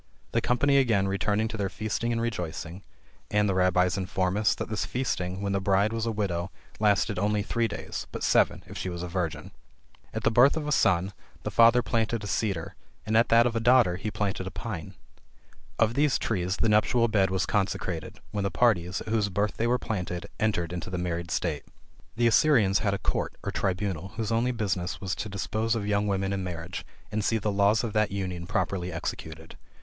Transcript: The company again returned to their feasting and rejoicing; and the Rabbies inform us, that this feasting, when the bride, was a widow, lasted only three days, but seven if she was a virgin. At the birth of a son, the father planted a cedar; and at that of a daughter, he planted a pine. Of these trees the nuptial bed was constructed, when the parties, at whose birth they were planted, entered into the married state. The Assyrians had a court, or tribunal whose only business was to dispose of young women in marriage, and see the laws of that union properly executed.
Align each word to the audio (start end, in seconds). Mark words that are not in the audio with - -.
The 0.31 0.41
company 0.41 0.77
again 0.77 1.07
returned 1.07 1.47
to 1.51 1.57
their 1.57 1.69
feasting 1.69 2.11
and 2.11 2.19
rejoicing; 2.19 2.81
and 3.29 3.47
the 3.47 3.53
Rabbies 3.53 3.97
inform 3.99 4.35
us, 4.35 4.55
that 4.55 4.67
this 4.67 4.83
feasting, 4.83 5.43
when 5.43 5.51
the 5.51 5.61
bride, 5.61 5.93
was 5.93 6.07
a 6.07 6.11
widow, 6.11 6.49
lasted 6.79 7.19
only 7.19 7.43
three 7.43 7.67
days, 7.67 8.07
but 8.11 8.23
seven 8.23 8.63
if 8.65 8.75
she 8.79 8.89
was 8.89 9.03
a 9.03 9.07
virgin. 9.07 9.51
At 10.11 10.23
the 10.23 10.31
birth 10.31 10.57
of 10.57 10.67
a 10.67 10.71
son, 10.71 11.13
the 11.43 11.51
father 11.51 11.83
planted 11.83 12.23
a 12.23 12.27
cedar; 12.27 12.73
and 13.05 13.15
at 13.15 13.29
that 13.29 13.45
of 13.45 13.55
a 13.55 13.59
daughter, 13.59 13.97
he 13.97 14.09
planted 14.09 14.47
a 14.47 14.49
pine. 14.49 14.95
Of 15.77 15.93
these 15.93 16.17
trees 16.17 16.57
the 16.57 16.67
nuptial 16.69 17.07
bed 17.07 17.29
was 17.29 17.45
constructed, 17.45 18.19
when 18.31 18.43
the 18.43 18.49
parties, 18.49 19.01
at 19.01 19.09
whose 19.09 19.29
birth 19.29 19.57
they 19.57 19.67
were 19.67 19.77
planted, 19.77 20.27
entered 20.39 20.73
into 20.73 20.89
the 20.89 20.97
married 20.97 21.29
state. 21.29 21.65
The 22.15 22.25
Assyrians 22.25 22.79
had 22.79 22.95
a 22.95 22.97
court, 22.97 23.35
or 23.43 23.51
tribunal 23.51 24.13
whose 24.17 24.31
only 24.31 24.51
business 24.51 24.99
was 24.99 25.13
to 25.13 25.29
dispose 25.29 25.75
of 25.75 25.85
young 25.85 26.07
women 26.07 26.33
in 26.33 26.43
marriage, 26.43 26.87
and 27.11 27.23
see 27.23 27.37
the 27.37 27.51
laws 27.51 27.83
of 27.83 27.93
that 27.93 28.11
union 28.11 28.47
properly 28.47 28.91
executed. 28.91 29.57